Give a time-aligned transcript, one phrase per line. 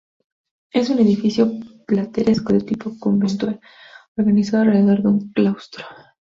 [0.71, 1.51] Es un edificio
[1.85, 3.59] plateresco, de tipo conventual,
[4.17, 5.85] organizado alrededor de un claustro.